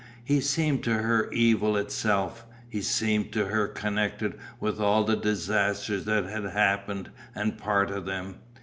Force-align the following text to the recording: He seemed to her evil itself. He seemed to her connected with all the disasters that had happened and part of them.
He 0.23 0.41
seemed 0.41 0.83
to 0.85 0.93
her 0.95 1.29
evil 1.31 1.77
itself. 1.77 2.47
He 2.67 2.81
seemed 2.81 3.31
to 3.33 3.45
her 3.49 3.67
connected 3.67 4.33
with 4.59 4.79
all 4.79 5.03
the 5.03 5.15
disasters 5.15 6.05
that 6.05 6.23
had 6.25 6.45
happened 6.45 7.11
and 7.35 7.55
part 7.55 7.91
of 7.91 8.07
them. 8.07 8.39